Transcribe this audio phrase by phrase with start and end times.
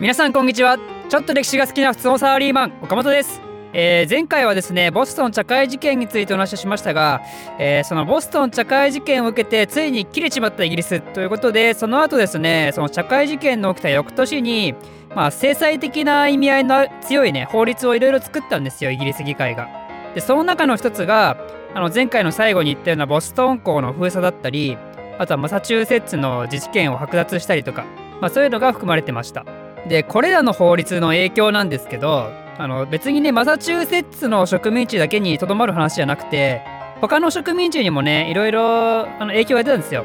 [0.00, 0.76] 皆さんこんにちは
[1.08, 3.40] ちょっと歴史が好きな普通のサラリーマン岡本です
[3.76, 7.22] えー、前回はですねボストン茶会事件についてお話ししましたが、
[7.58, 14.76] えー、そのボストン茶会事件を受けてついに切れちまったイギリスということでその後ですねその茶会事件の起きた翌年に
[15.16, 19.68] まあ制裁的な意味合いの強いね法律をいろいろ作ったんですよイギリス議会が。
[20.14, 21.36] でその中の一つが
[21.74, 24.78] あの前回の最後に言ったようなボストン港の封鎖だったり
[25.18, 27.84] あとはマサチューセッツの自治権を剥奪したりとか、
[28.20, 29.63] まあ、そういうのが含まれてました。
[29.88, 36.62] でこれらの法律の影響なんですけどあの別にねマサチューセッツの植民地だけにとどまる話じゃなくて
[37.00, 40.04] 他の植民地にもねいろいろあの影響が出たんですよ。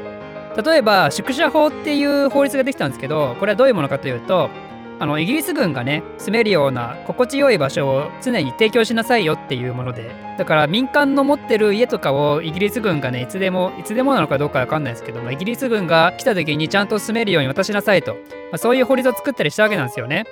[0.64, 4.50] 例えば宿舎法っていう法律ができたんですけどこれはどういうものかというと
[4.98, 18.16] あのイギリス軍がね住めるような心地よい場所を常に提供しなさいよっていうものでだから民間の持ってる家とかをイギリス軍がねいつでもいつでもなのかどうかわかんないですけど、まあ、イギリス軍が来た時にちゃんと住めるように渡しなさいと、
[18.50, 20.24] まあ、そういう法律を作ったりしたわけなんですよね。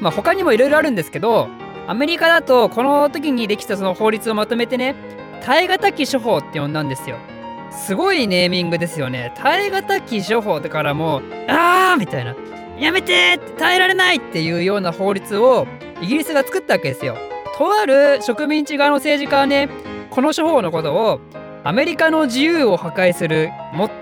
[0.00, 1.48] まあ他にもいろいろあるんですけど
[1.86, 4.94] アメリカだとこの時にできたその法律をまとめてね
[5.42, 7.16] 耐え難き処方って呼んだんですよ。
[7.70, 9.32] すごいネーミングですよね。
[9.36, 12.34] 耐え難き処方だからもうあーみたいな
[12.78, 15.66] やめて耐えられないっていうような法律を
[16.00, 17.16] イギリスが作ったわけですよ。
[17.56, 19.68] とある植民地側の政治家はね
[20.10, 21.20] この処方のことを
[21.62, 23.50] アメリカの自由を破壊する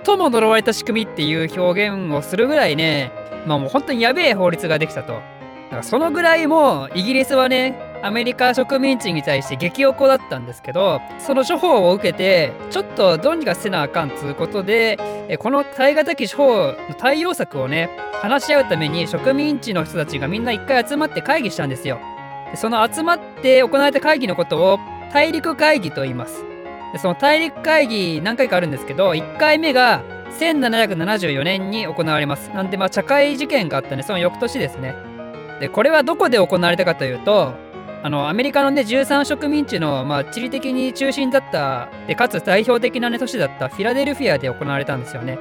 [0.05, 3.13] 最も呪われた仕組みっていう表現をするぐらいね
[3.47, 5.15] まあもう本当にやべえ法律ができたと。
[5.15, 5.19] だ
[5.71, 17.89] からそのぐらいもうイギリスはねアメリカ植民地に対して激おこだったんですけどその処方を受けてちょっとどうにかせなあかんつうことでこの耐え難き処方の対応策をね
[18.21, 22.01] 話し合うために植民地の人たちがみんな一回集まって会議したんですよ
[22.55, 24.79] その集まって行われた会議のことを
[25.13, 26.45] 大陸会議と言います
[27.01, 30.03] その大陸会議何回かあるんですけど1回目が
[30.39, 34.95] 1774年に行われますなんでまあ茶会事件があったねその翌年ですね
[35.61, 37.55] でこれはどこで行われたかというと
[38.03, 45.39] あのアメリカのね13植民地の、まあ、地理的に中心だったでかつ代表的な、ね、都市だったフィラデルフィアで行われたんですよね。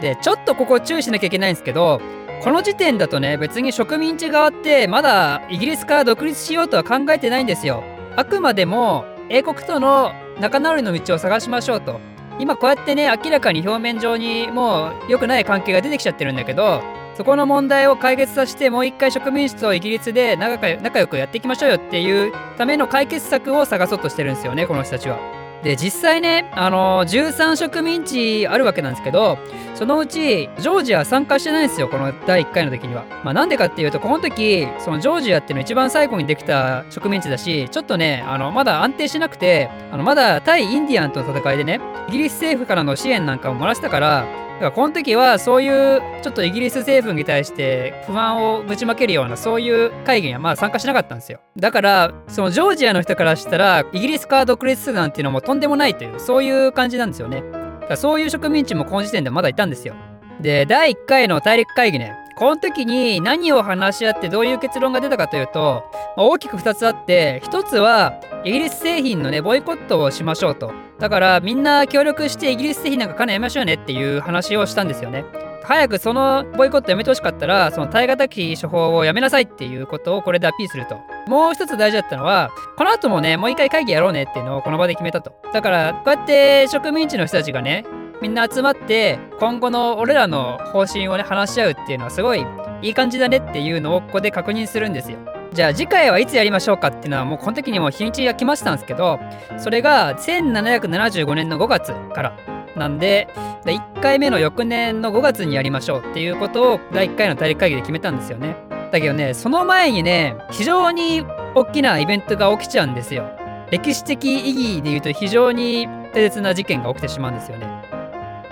[0.00, 2.00] でちょっとここ注意しなきゃいけないんですけど
[2.42, 7.84] この時点だとね別に植民地側ってまだイギリスから独立しようとは考えてないんですよ。
[8.16, 12.00] あくまでも英国との仲直りの道を探しましょうと。
[12.40, 16.82] 今こうやってね明らかに表面上にもう良くない関係が出てきちゃってるんだけど
[17.16, 25.39] そこの問題を解決させてもう一回植民地とイギリスで仲仲良くやっていきましょうよっていうための解決策を探そうとしてるんですよねこの人たちは。
[25.62, 29.38] で実際ねあの13植民地あるわけなんですけど
[29.74, 33.04] そのうちジョージア参加してないんですよこの第1回の時には。
[33.24, 51.40] まあなんでかっていうとこの時そのジョージアっていうの一番最後にできた植民地だしちょっとねあのまだ安定しなくてあのまだ対インディアンとの戦いでねイギリス政府からの支援なんかを漏らしたからだからこの時はそういうちょっとイギリス政府に対して不安をぶちまけるようなそういう会議にはまあ参加しなかったんですよ。
[51.56, 57.40] だからそのジョージアの人からしたらイギリスから独立するなんていうのもとんでもないというそういう感じなんですよね。
[57.40, 59.94] だからそういう植民地もこの時点でまだいたんですよ。
[60.42, 65.84] で第1回の大陸会議ねこの時に何を話し合ってどういう結論が出たかというと、
[66.16, 70.72] まあ、大きく2つあって1つはイギリス製品のねボイコットをしましょうと。
[70.98, 75.26] だからみんな協力してイギリス製品なんか金やめましょうねっていう話をしたんですよね。
[75.64, 80.96] 早くそのボイコットやめてほしかったらその耐え難き処方をやめなさいっていうことをこれでアピールすると。
[81.26, 85.34] もう一つ大事だったのはこの後もねもう一回会議やろうねっていうのをこの場で決めたと。
[85.52, 87.84] だからこうやって植民地の人たちがね
[88.20, 92.44] みんな集まって今後の俺らの方針をね話し合うっていうのはすごい
[92.82, 95.18] いい感じだねっていうのをここで確認するんですよ。
[95.52, 99.18] じゃあ次回はいつやりましょうかっていうのはもうこの時にも日にちが来ましたんですけど
[99.58, 102.36] それが1775年の5月から
[102.76, 103.28] なんで
[103.64, 108.56] 1回目の翌年の5月にやりましょうっていうことを第1回の大陸会議で決めたんですよね。
[108.92, 113.28] だけどねその前にね非常に大きなイベントが起きちゃうんですよ。
[113.72, 117.89] 歴史的意義で言うと非常に大切な事件が起きてしまうんですよね。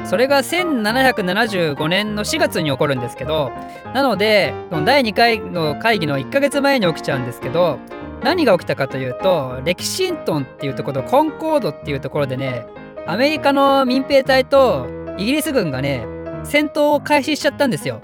[0.08, 3.52] それが1775年の4月に起こるんですけど
[3.92, 4.54] なので
[4.86, 7.78] 第2回の会議の1ヶ月前に起きちゃうんですけど
[8.22, 12.66] 何が起きたかというとレキシントンっていうところコンコードっていうところでね
[13.06, 14.88] アメリカの民兵隊と
[15.18, 16.06] イギリス軍がね
[16.42, 18.00] 戦闘を開始しちゃったんですよ。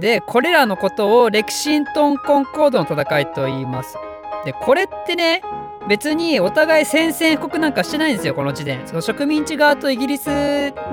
[0.00, 3.96] でこれらのことをレキシントンコンコードの戦いと言います。
[4.44, 5.40] でこれってね
[5.88, 10.24] 別にお互い宣戦布告なんかしてないんですよこの時点その植民地側とイギリス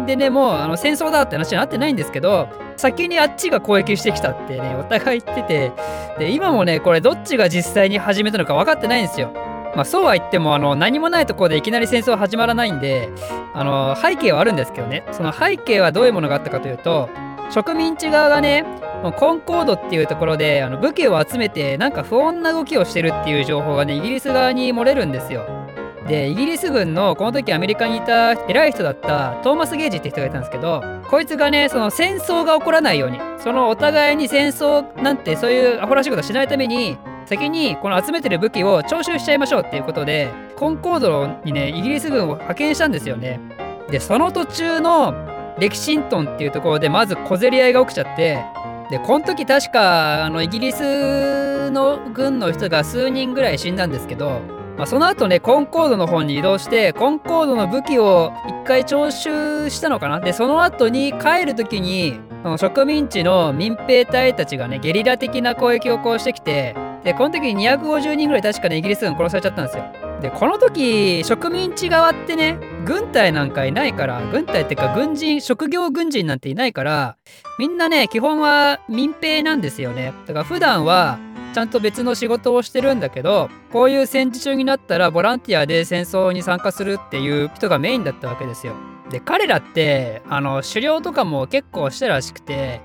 [0.05, 5.71] でねもうあの戦争だって話になってないんですけど先にあっちが攻撃してきたってねお互い言ってて。
[6.21, 9.31] で今もねこれどっちが実際に始めたのか分かってないんですよ。
[9.75, 13.09] まあそうは言ってもあの何もないところでいきなり戦争始まらないんで
[13.53, 15.03] あの背景はあるんですけどね。
[15.11, 17.09] その背景はどういうものがあったかというと
[17.53, 18.65] 植民地側がね
[19.17, 25.45] コンコードっていうところであの武器を集めてなんか不穏な動きをしてるっていう情報がねイギリス側に漏れるんですよ。
[26.07, 43.39] でイギリス軍のこの時アメリカにいた偉い人だったトーマス・ゲージって人がいたんですけどこいつがねその戦争が起こらないようにそのお互いに戦争なんてそういうアホらしいことしないために先にこの集めてる武器を徴収しちゃいましょうっていうことでコンコードにねイギリス軍を派遣したんですよね。
[43.89, 45.13] でその途中の
[45.61, 48.43] レキシントンっていうところでまず小競り合いが起きちゃって
[48.89, 54.41] でこの時確かあのイギリスの軍の人が数人ぐらい死んだんですけど、
[54.75, 60.19] まあ、その後ねコンコードの方に移動してコンコードの武器を一回徴収したのかな？
[60.19, 70.10] でその後に帰る時にその植民地の民兵隊たちがねゲリラ的な攻撃をこうしてきてでこの時に250人ぐらい確かねイギリス軍殺されちゃったんですよ。
[70.21, 77.17] でこの時植民地側ってね軍隊なんかいないから軍隊ってか軍人職業軍人なんていないから
[77.57, 80.13] みんなね基本は民兵なんですよね。
[80.27, 81.19] だから普段は
[81.53, 88.73] ちゃんと別の仕事をしてるんだけどこういう戦時中になったらボランティアで戦争に参加するっていう人がメインだったわけですよ。
[89.09, 92.79] で彼らってあの狩猟とかも結構したらしくて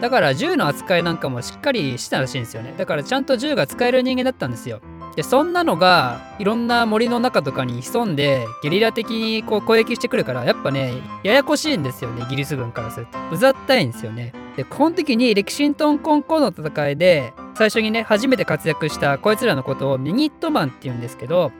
[0.00, 2.74] だから銃の扱いなんかもしっかりしてたらしいんですよね。
[2.78, 4.80] だからちゃんと銃が使える人間だったんですよ。
[5.16, 10.92] でそんなのがいろんな森の中とかに潜んでゲリラ的にこう攻撃してくるからやっぱね
[11.24, 13.18] ややこしいんですよねイギリス軍からすると。
[13.32, 14.32] うざったいんですよね。
[14.56, 21.50] でこの時にレキシントンコンコの戦いで最初にね初めて活躍したこいつらのことをミニットマンって言うんですけど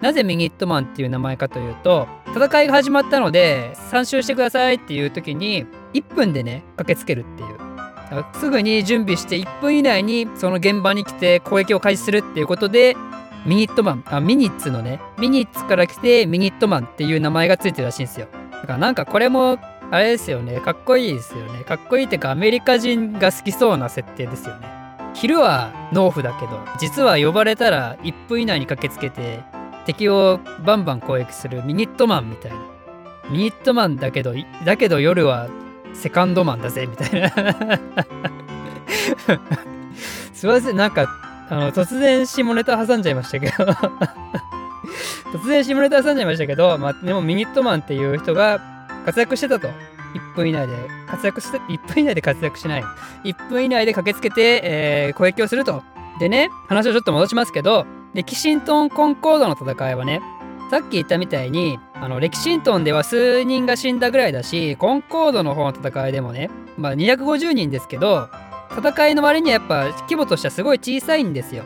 [0.00, 7.69] なぜミニットマンっていう名前かというと戦いが始まったので参集してくださいっていう時に1分でね駆けつけるっていう。
[8.34, 12.96] すぐに準備して1分以内にその現場に来て攻撃を開始するっていうことで
[13.46, 18.26] ミニットマンあミニッツのねミニッツから来てミニットマンっていう名前がついてるらしいんですよ。
[18.52, 19.58] だからなんかこれも
[19.90, 21.64] あれですよねかっこいいですよね。
[21.64, 24.68] かっこいいっていうかアメリカ人が好きそうな設定ですよね。
[25.14, 29.42] 昼は農夫だけど実は呼ばれたら1分以内に駆けつけて
[29.86, 32.58] 敵をバンバン攻撃するミニットマンみたいな。
[33.30, 34.34] ミニットマンだけど
[34.64, 35.48] だけど夜は
[35.94, 37.30] セカンドマンだぜみたいな。
[40.32, 41.06] すいませんなんか
[41.50, 43.52] あの突然下ネタ挟んじゃいましたけど。
[45.32, 48.60] 突然下ネタ挟んじゃいましたけど、まあ、でもミニットマンっていう人が
[49.04, 49.68] 活躍してたと。
[49.68, 50.74] 1分以内で
[51.08, 52.84] 活躍して1分以内で活躍しない。
[53.24, 55.82] 1分以内で駆けつけて、えー、攻撃をすると。
[56.20, 60.20] でね話をちょっと戻しますけどレキシントン・コンコードの戦いはね
[60.70, 68.28] さっき言ったみたいにあのレキシントンでは数人が死んだぐらいだしコンコードの方の戦いでもねまあ250人ですけど
[68.76, 71.64] 戦いの割にはやっぱ規模としてはすごい小さいんですよ。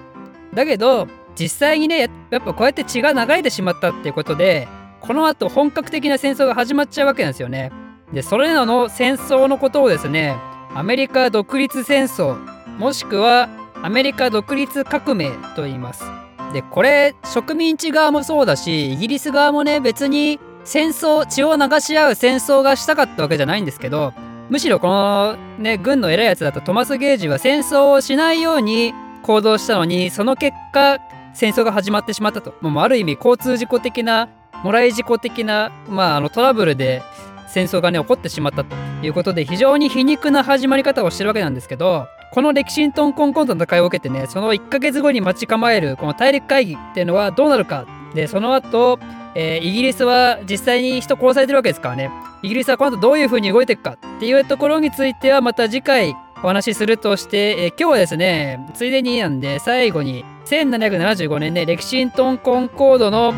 [0.54, 4.68] だけど実際にねやっぱこうやって血が流れてしまったっていうことで
[5.00, 7.70] この後本格的な戦争が始まっちゃうわけなんですよね。
[8.12, 10.36] でそれらの戦争のことをですね
[10.74, 12.36] アメリカ独立戦争
[12.78, 13.48] もしくは
[13.82, 16.23] アメリカ独立革命と言います。
[16.54, 24.14] でこれ植民地側もそうだしイギリス側もね別に戦争血を流し合う戦争がしたかったわけじゃないんですけど
[24.48, 31.00] むしろこのね軍の偉いやつだとトマス・ゲージは戦争をしないように行動したのにその結果
[31.34, 32.54] 戦争が始まってしまったと。
[32.60, 34.28] もうある意味交通事故的な
[34.62, 37.02] もらい事故的な、まあ、あのトラブルで
[37.48, 47.86] 戦争がね起こってしまったということで非常に皮肉な始まり方をしてるわけなんですけどこのレキシントンコンコンとの戦いを受けてねその1ヶ月後に待ち構えるこの大陸会議っていうのはどうなるか。
[48.12, 48.98] でその後、
[49.36, 52.10] えー、イギリスは実際に人殺されてるわけですからね。
[52.42, 63.32] イギリスはこの後どういう風に動いていくかっていうところについてはまた次回お話しするとして、えー、今日はですねついでになんで最後に1775年ねレキシントンコンコードの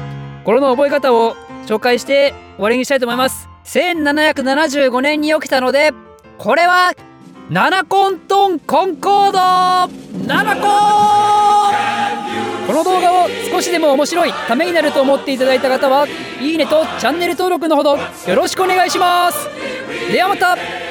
[0.44, 1.36] 語呂の覚え方を
[1.66, 3.50] 紹介して終わりにしたいと思います。
[3.64, 5.92] 1775年に起きたので
[6.38, 6.92] これは
[7.48, 10.66] 七コントンコンコード7コ
[12.66, 16.08] この動画を少しでも面白いためになると思っていただいた方は
[16.40, 18.00] いいねとチャンネル登録のほどよ
[18.34, 19.48] ろしくお願いします。
[20.10, 20.85] ではまた。